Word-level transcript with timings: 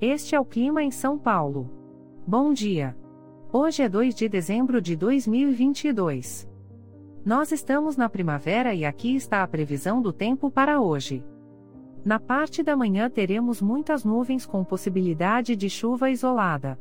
Este 0.00 0.34
é 0.34 0.40
o 0.40 0.44
clima 0.44 0.82
em 0.82 0.90
São 0.90 1.16
Paulo. 1.16 1.70
Bom 2.26 2.52
dia. 2.52 2.94
Hoje 3.50 3.82
é 3.82 3.88
2 3.88 4.14
de 4.14 4.28
dezembro 4.28 4.78
de 4.78 4.94
2022. 4.94 6.46
Nós 7.24 7.50
estamos 7.50 7.96
na 7.96 8.06
primavera 8.06 8.74
e 8.74 8.84
aqui 8.84 9.16
está 9.16 9.42
a 9.42 9.48
previsão 9.48 10.02
do 10.02 10.12
tempo 10.12 10.50
para 10.50 10.82
hoje. 10.82 11.24
Na 12.04 12.20
parte 12.20 12.62
da 12.62 12.76
manhã 12.76 13.08
teremos 13.08 13.62
muitas 13.62 14.04
nuvens 14.04 14.44
com 14.44 14.62
possibilidade 14.62 15.56
de 15.56 15.70
chuva 15.70 16.10
isolada. 16.10 16.78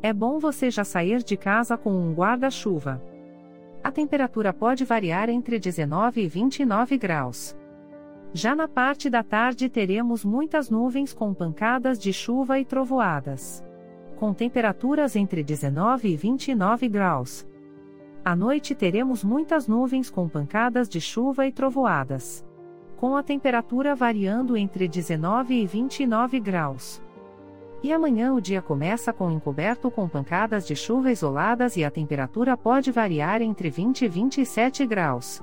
É 0.00 0.10
bom 0.10 0.38
você 0.38 0.70
já 0.70 0.82
sair 0.82 1.22
de 1.22 1.36
casa 1.36 1.76
com 1.76 1.92
um 1.92 2.14
guarda-chuva. 2.14 3.02
A 3.84 3.92
temperatura 3.92 4.50
pode 4.50 4.82
variar 4.86 5.28
entre 5.28 5.58
19 5.58 6.22
e 6.22 6.26
29 6.26 6.96
graus. 6.96 7.54
Já 8.32 8.54
na 8.54 8.68
parte 8.68 9.10
da 9.10 9.24
tarde 9.24 9.68
teremos 9.68 10.24
muitas 10.24 10.70
nuvens 10.70 11.12
com 11.12 11.34
pancadas 11.34 11.98
de 11.98 12.12
chuva 12.12 12.60
e 12.60 12.64
trovoadas. 12.64 13.64
Com 14.16 14.32
temperaturas 14.32 15.16
entre 15.16 15.42
19 15.42 16.08
e 16.08 16.16
29 16.16 16.88
graus. 16.88 17.44
À 18.24 18.36
noite 18.36 18.72
teremos 18.72 19.24
muitas 19.24 19.66
nuvens 19.66 20.08
com 20.08 20.28
pancadas 20.28 20.88
de 20.88 21.00
chuva 21.00 21.44
e 21.44 21.50
trovoadas. 21.50 22.46
Com 22.98 23.16
a 23.16 23.22
temperatura 23.22 23.96
variando 23.96 24.56
entre 24.56 24.86
19 24.86 25.62
e 25.62 25.66
29 25.66 26.38
graus. 26.38 27.02
E 27.82 27.92
amanhã 27.92 28.32
o 28.32 28.40
dia 28.40 28.62
começa 28.62 29.12
com 29.12 29.28
encoberto 29.30 29.90
com 29.90 30.08
pancadas 30.08 30.64
de 30.68 30.76
chuva 30.76 31.10
isoladas 31.10 31.76
e 31.76 31.84
a 31.84 31.90
temperatura 31.90 32.56
pode 32.56 32.92
variar 32.92 33.42
entre 33.42 33.70
20 33.70 34.04
e 34.04 34.08
27 34.08 34.86
graus. 34.86 35.42